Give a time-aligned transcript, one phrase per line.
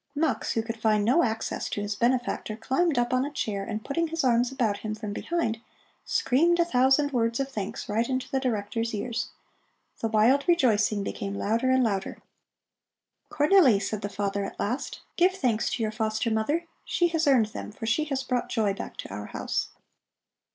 [0.15, 3.85] Mux, who could find no access to his benefactor, climbed up on a chair, and
[3.85, 5.61] putting his arms about him from behind,
[6.05, 9.29] screamed a thousand words of thanks right into the Director's ears.
[9.99, 12.17] The wild rejoicing became louder and louder.
[13.29, 16.65] "Cornelli," said the father at last, "give thanks to your foster mother!
[16.83, 19.67] She has earned them, for she has brought joy back to our house."